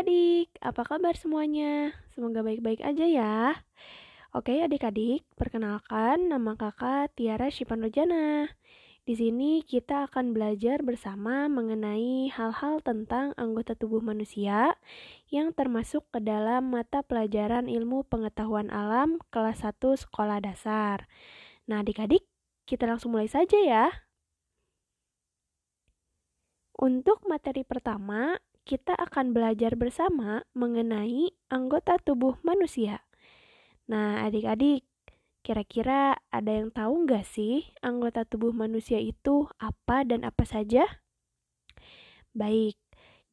adik-adik, 0.00 0.48
apa 0.64 0.80
kabar 0.80 1.12
semuanya? 1.12 1.92
Semoga 2.16 2.40
baik-baik 2.40 2.80
aja 2.80 3.04
ya. 3.04 3.52
Oke 4.32 4.64
adik-adik, 4.64 5.28
perkenalkan 5.36 6.32
nama 6.32 6.56
kakak 6.56 7.12
Tiara 7.12 7.52
Shipanojana. 7.52 8.48
Di 9.04 9.12
sini 9.12 9.60
kita 9.60 10.08
akan 10.08 10.32
belajar 10.32 10.80
bersama 10.80 11.52
mengenai 11.52 12.32
hal-hal 12.32 12.80
tentang 12.80 13.36
anggota 13.36 13.76
tubuh 13.76 14.00
manusia 14.00 14.72
yang 15.28 15.52
termasuk 15.52 16.08
ke 16.08 16.24
dalam 16.24 16.72
mata 16.72 17.04
pelajaran 17.04 17.68
ilmu 17.68 18.08
pengetahuan 18.08 18.72
alam 18.72 19.20
kelas 19.28 19.68
1 19.68 20.00
sekolah 20.00 20.40
dasar. 20.40 21.12
Nah 21.68 21.84
adik-adik, 21.84 22.24
kita 22.64 22.88
langsung 22.88 23.12
mulai 23.12 23.28
saja 23.28 23.60
ya. 23.60 23.92
Untuk 26.80 27.20
materi 27.28 27.68
pertama, 27.68 28.40
kita 28.70 28.94
akan 28.94 29.34
belajar 29.34 29.74
bersama 29.74 30.46
mengenai 30.54 31.34
anggota 31.50 31.98
tubuh 31.98 32.38
manusia. 32.46 33.02
Nah, 33.90 34.22
adik-adik, 34.22 34.86
kira-kira 35.42 36.14
ada 36.30 36.54
yang 36.54 36.70
tahu 36.70 37.02
nggak 37.02 37.26
sih 37.26 37.66
anggota 37.82 38.22
tubuh 38.22 38.54
manusia 38.54 39.02
itu 39.02 39.50
apa 39.58 40.06
dan 40.06 40.22
apa 40.22 40.46
saja? 40.46 40.86
Baik, 42.30 42.78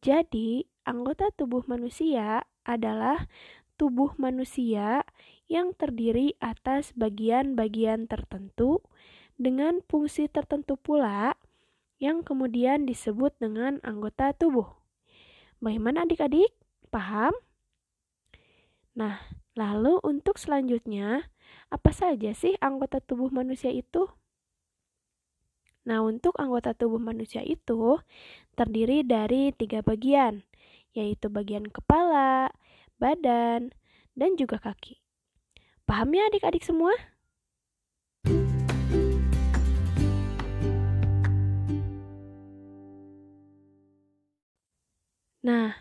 jadi 0.01 0.65
anggota 0.89 1.29
tubuh 1.37 1.61
manusia 1.69 2.41
adalah 2.65 3.29
tubuh 3.77 4.17
manusia 4.17 5.05
yang 5.45 5.77
terdiri 5.77 6.33
atas 6.41 6.97
bagian-bagian 6.97 8.09
tertentu 8.09 8.81
dengan 9.37 9.85
fungsi 9.85 10.25
tertentu 10.33 10.81
pula 10.81 11.37
yang 12.01 12.25
kemudian 12.25 12.89
disebut 12.89 13.37
dengan 13.37 13.77
anggota 13.85 14.33
tubuh. 14.33 14.86
Bagaimana 15.57 16.05
adik-adik? 16.05 16.53
Paham? 16.93 17.33
Nah, 18.93 19.17
lalu 19.57 19.97
untuk 20.05 20.37
selanjutnya, 20.37 21.33
apa 21.73 21.89
saja 21.89 22.29
sih 22.37 22.53
anggota 22.61 23.01
tubuh 23.01 23.33
manusia 23.33 23.73
itu? 23.73 24.05
Nah, 25.89 26.05
untuk 26.05 26.37
anggota 26.37 26.77
tubuh 26.77 27.01
manusia 27.01 27.41
itu 27.41 27.97
terdiri 28.53 29.01
dari 29.01 29.49
tiga 29.55 29.81
bagian, 29.81 30.45
yaitu 30.93 31.25
bagian 31.31 31.65
kepala, 31.65 32.53
badan, 33.01 33.73
dan 34.13 34.37
juga 34.37 34.61
kaki. 34.61 35.01
Paham 35.89 36.13
ya 36.13 36.29
adik-adik 36.29 36.61
semua? 36.61 36.93
Nah, 45.47 45.71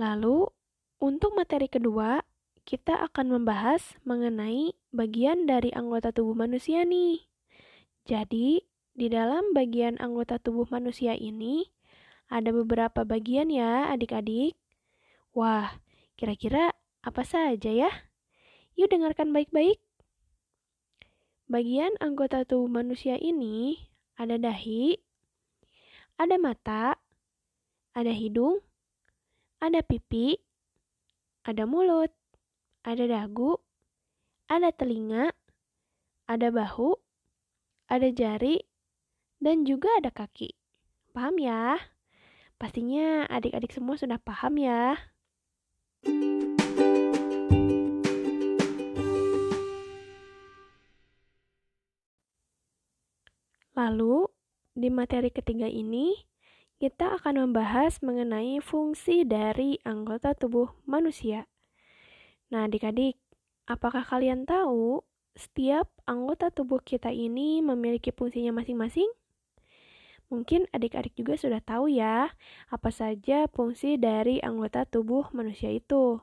lalu 0.00 0.48
untuk 0.96 1.36
materi 1.36 1.68
kedua, 1.68 2.24
kita 2.64 2.96
akan 3.04 3.36
membahas 3.36 4.00
mengenai 4.08 4.72
bagian 4.96 5.44
dari 5.44 5.68
anggota 5.76 6.08
tubuh 6.08 6.32
manusia 6.32 6.88
nih. 6.88 7.20
Jadi, 8.08 8.64
di 8.96 9.06
dalam 9.12 9.52
bagian 9.52 10.00
anggota 10.00 10.40
tubuh 10.40 10.64
manusia 10.72 11.12
ini 11.12 11.68
ada 12.32 12.48
beberapa 12.48 13.04
bagian 13.04 13.52
ya, 13.52 13.92
adik-adik. 13.92 14.56
Wah, 15.36 15.76
kira-kira 16.16 16.72
apa 17.04 17.28
saja 17.28 17.68
ya? 17.68 17.92
Yuk 18.72 18.88
dengarkan 18.88 19.36
baik-baik. 19.36 19.84
Bagian 21.44 21.92
anggota 22.00 22.48
tubuh 22.48 22.72
manusia 22.72 23.20
ini 23.20 23.84
ada 24.16 24.40
dahi, 24.40 24.96
ada 26.16 26.40
mata, 26.40 26.96
ada 27.92 28.12
hidung, 28.16 28.64
ada 29.58 29.82
pipi, 29.82 30.38
ada 31.42 31.66
mulut, 31.66 32.14
ada 32.86 33.04
dagu, 33.10 33.58
ada 34.46 34.70
telinga, 34.70 35.34
ada 36.30 36.48
bahu, 36.54 36.94
ada 37.90 38.08
jari, 38.14 38.62
dan 39.42 39.66
juga 39.66 39.90
ada 39.98 40.14
kaki. 40.14 40.54
Paham 41.10 41.42
ya? 41.42 41.74
Pastinya 42.58 43.26
adik-adik 43.26 43.74
semua 43.74 43.98
sudah 43.98 44.18
paham 44.22 44.62
ya. 44.62 44.94
Lalu, 53.78 54.26
di 54.74 54.90
materi 54.90 55.30
ketiga 55.30 55.70
ini, 55.70 56.14
kita 56.78 57.18
akan 57.18 57.50
membahas 57.50 57.98
mengenai 58.06 58.62
fungsi 58.62 59.26
dari 59.26 59.82
anggota 59.82 60.30
tubuh 60.38 60.70
manusia. 60.86 61.50
Nah, 62.54 62.70
adik-adik, 62.70 63.18
apakah 63.66 64.06
kalian 64.06 64.46
tahu 64.46 65.02
setiap 65.34 65.90
anggota 66.06 66.54
tubuh 66.54 66.78
kita 66.78 67.10
ini 67.10 67.58
memiliki 67.66 68.14
fungsinya 68.14 68.62
masing-masing? 68.62 69.10
Mungkin 70.30 70.70
adik-adik 70.70 71.18
juga 71.18 71.34
sudah 71.34 71.58
tahu 71.58 71.90
ya, 71.90 72.30
apa 72.70 72.90
saja 72.94 73.50
fungsi 73.50 73.98
dari 73.98 74.38
anggota 74.38 74.86
tubuh 74.86 75.26
manusia 75.34 75.74
itu. 75.74 76.22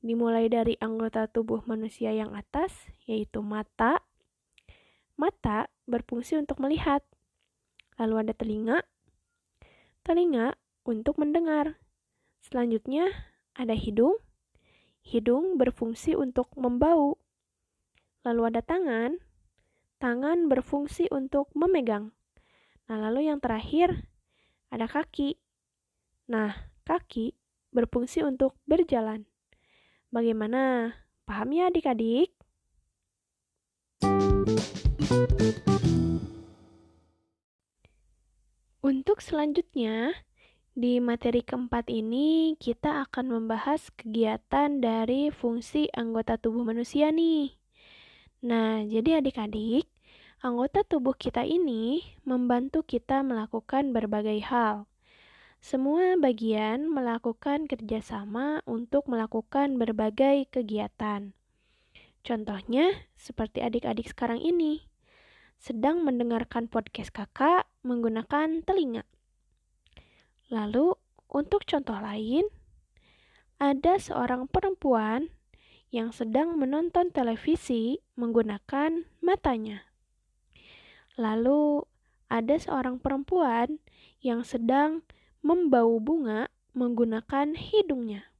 Dimulai 0.00 0.48
dari 0.48 0.80
anggota 0.80 1.28
tubuh 1.28 1.60
manusia 1.68 2.08
yang 2.16 2.32
atas, 2.32 2.72
yaitu 3.04 3.44
mata. 3.44 4.00
Mata 5.20 5.68
berfungsi 5.84 6.40
untuk 6.40 6.56
melihat. 6.56 7.04
Lalu 8.00 8.14
ada 8.26 8.32
telinga, 8.32 8.80
telinga 10.02 10.58
untuk 10.82 11.18
mendengar. 11.18 11.78
Selanjutnya 12.42 13.08
ada 13.54 13.74
hidung. 13.74 14.18
Hidung 15.02 15.58
berfungsi 15.58 16.18
untuk 16.18 16.50
membau. 16.58 17.18
Lalu 18.26 18.54
ada 18.54 18.62
tangan. 18.62 19.18
Tangan 20.02 20.50
berfungsi 20.50 21.06
untuk 21.14 21.50
memegang. 21.54 22.10
Nah, 22.90 22.98
lalu 22.98 23.30
yang 23.30 23.38
terakhir 23.38 24.10
ada 24.74 24.90
kaki. 24.90 25.38
Nah, 26.26 26.70
kaki 26.82 27.38
berfungsi 27.70 28.26
untuk 28.26 28.58
berjalan. 28.66 29.26
Bagaimana? 30.10 30.92
Paham 31.22 31.54
ya 31.54 31.70
adik-adik? 31.70 32.34
Untuk 38.92 39.24
selanjutnya, 39.24 40.12
di 40.76 41.00
materi 41.00 41.40
keempat 41.40 41.88
ini 41.88 42.60
kita 42.60 43.08
akan 43.08 43.32
membahas 43.32 43.88
kegiatan 43.96 44.84
dari 44.84 45.32
fungsi 45.32 45.88
anggota 45.96 46.36
tubuh 46.36 46.60
manusia 46.60 47.08
nih. 47.08 47.56
Nah, 48.44 48.84
jadi 48.84 49.24
adik-adik, 49.24 49.88
anggota 50.44 50.84
tubuh 50.84 51.16
kita 51.16 51.40
ini 51.40 52.04
membantu 52.28 52.84
kita 52.84 53.24
melakukan 53.24 53.96
berbagai 53.96 54.44
hal. 54.44 54.84
Semua 55.64 56.12
bagian 56.20 56.84
melakukan 56.84 57.64
kerjasama 57.64 58.60
untuk 58.68 59.08
melakukan 59.08 59.80
berbagai 59.80 60.52
kegiatan. 60.52 61.32
Contohnya, 62.28 63.08
seperti 63.16 63.64
adik-adik 63.64 64.12
sekarang 64.12 64.44
ini 64.44 64.84
sedang 65.56 66.04
mendengarkan 66.04 66.68
podcast 66.68 67.08
kakak 67.08 67.71
menggunakan 67.82 68.62
telinga. 68.62 69.02
Lalu, 70.50 70.94
untuk 71.32 71.66
contoh 71.66 71.98
lain, 71.98 72.46
ada 73.62 73.98
seorang 73.98 74.50
perempuan 74.50 75.30
yang 75.92 76.10
sedang 76.10 76.56
menonton 76.56 77.12
televisi 77.12 78.00
menggunakan 78.16 79.06
matanya. 79.20 79.86
Lalu, 81.20 81.84
ada 82.32 82.56
seorang 82.56 82.96
perempuan 82.96 83.76
yang 84.24 84.40
sedang 84.40 85.04
membau 85.44 86.00
bunga 86.00 86.48
menggunakan 86.72 87.52
hidungnya. 87.52 88.32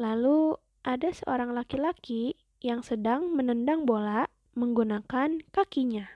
Lalu, 0.00 0.56
ada 0.80 1.12
seorang 1.12 1.52
laki-laki 1.52 2.40
yang 2.64 2.80
sedang 2.80 3.32
menendang 3.36 3.84
bola 3.84 4.28
menggunakan 4.56 5.44
kakinya. 5.52 6.08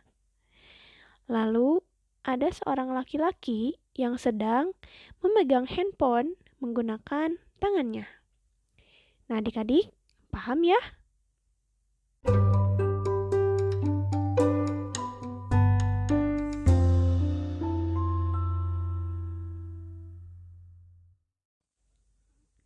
Lalu, 1.29 1.85
ada 2.29 2.53
seorang 2.53 2.93
laki-laki 2.93 3.81
yang 3.97 4.21
sedang 4.21 4.77
memegang 5.25 5.65
handphone 5.65 6.37
menggunakan 6.61 7.41
tangannya. 7.57 8.05
Nah, 9.33 9.41
adik-adik, 9.41 9.89
paham 10.29 10.61
ya? 10.61 10.77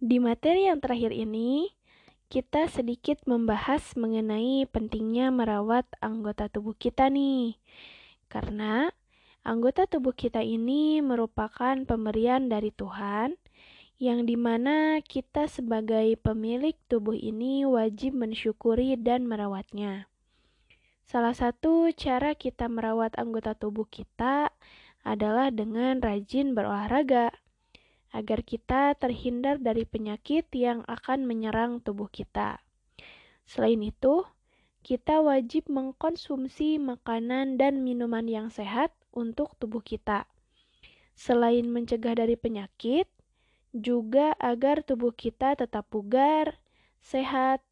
Di 0.03 0.19
materi 0.19 0.67
yang 0.67 0.83
terakhir 0.83 1.15
ini, 1.15 1.71
kita 2.27 2.67
sedikit 2.67 3.23
membahas 3.31 3.95
mengenai 3.95 4.67
pentingnya 4.67 5.31
merawat 5.31 5.87
anggota 6.03 6.51
tubuh 6.51 6.75
kita 6.75 7.07
nih. 7.07 7.55
Karena 8.27 8.91
anggota 9.43 9.91
tubuh 9.91 10.15
kita 10.15 10.43
ini 10.43 11.03
merupakan 11.03 11.75
pemberian 11.83 12.47
dari 12.47 12.71
Tuhan 12.71 13.35
yang 14.03 14.27
di 14.27 14.35
mana 14.35 14.99
kita 15.03 15.47
sebagai 15.47 16.19
pemilik 16.19 16.75
tubuh 16.91 17.15
ini 17.15 17.63
wajib 17.63 18.19
mensyukuri 18.19 18.99
dan 18.99 19.27
merawatnya. 19.31 20.11
Salah 21.07 21.35
satu 21.35 21.91
cara 21.95 22.35
kita 22.35 22.67
merawat 22.67 23.15
anggota 23.19 23.55
tubuh 23.55 23.87
kita 23.87 24.51
adalah 25.03 25.51
dengan 25.51 25.99
rajin 25.99 26.55
berolahraga, 26.55 27.35
agar 28.13 28.45
kita 28.45 28.95
terhindar 28.95 29.59
dari 29.59 29.83
penyakit 29.89 30.47
yang 30.55 30.87
akan 30.87 31.27
menyerang 31.27 31.83
tubuh 31.83 32.07
kita. 32.07 32.61
Selain 33.49 33.81
itu, 33.83 34.23
kita 34.85 35.23
wajib 35.25 35.67
mengkonsumsi 35.73 36.79
makanan 36.79 37.57
dan 37.59 37.83
minuman 37.83 38.29
yang 38.29 38.49
sehat 38.53 38.93
untuk 39.13 39.55
tubuh 39.61 39.85
kita. 39.85 40.27
Selain 41.13 41.65
mencegah 41.69 42.17
dari 42.17 42.35
penyakit, 42.35 43.07
juga 43.73 44.37
agar 44.37 44.85
tubuh 44.85 45.17
kita 45.17 45.57
tetap 45.57 45.89
bugar, 45.89 46.61
sehat, 47.01 47.65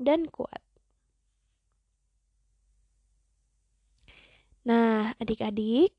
dan 0.00 0.28
kuat. 0.32 0.60
Nah, 4.62 5.12
adik-adik, 5.18 5.92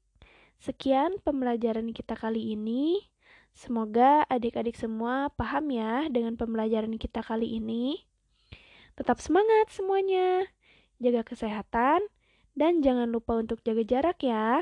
sekian 0.57 1.19
pembelajaran 1.21 1.91
kita 1.91 2.15
kali 2.15 2.55
ini. 2.55 3.11
Semoga 3.53 4.25
adik-adik 4.31 4.73
semua 4.73 5.29
paham 5.37 5.69
ya 5.69 6.09
dengan 6.09 6.33
pembelajaran 6.33 6.97
kita 6.97 7.21
kali 7.21 7.61
ini. 7.61 8.01
Tetap 8.97 9.21
semangat 9.21 9.69
semuanya, 9.69 10.49
jaga 10.97 11.21
kesehatan, 11.21 12.01
dan 12.57 12.81
jangan 12.81 13.09
lupa 13.09 13.37
untuk 13.37 13.61
jaga 13.61 13.85
jarak 13.85 14.17
ya. 14.25 14.61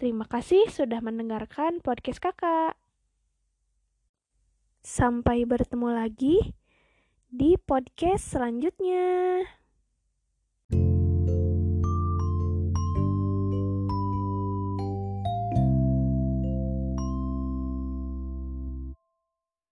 Terima 0.00 0.24
kasih 0.24 0.64
sudah 0.72 1.04
mendengarkan 1.04 1.84
podcast 1.84 2.24
kakak. 2.24 2.72
Sampai 4.80 5.44
bertemu 5.44 5.92
lagi 5.92 6.56
di 7.28 7.60
podcast 7.60 8.32
selanjutnya. 8.32 9.44